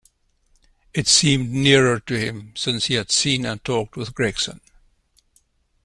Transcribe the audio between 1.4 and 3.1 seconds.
nearer to him since he